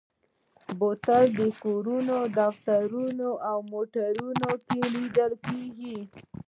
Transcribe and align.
بوتل 0.79 1.25
په 1.37 1.45
کورونو، 1.63 2.17
دفترونو 2.37 3.29
او 3.49 3.57
موټرو 3.71 4.29
کې 4.67 4.79
لیدل 4.93 5.31
کېږي. 5.45 5.97